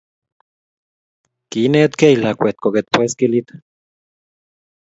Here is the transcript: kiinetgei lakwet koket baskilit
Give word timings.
kiinetgei 1.49 2.15
lakwet 2.23 2.57
koket 2.63 2.87
baskilit 2.93 3.47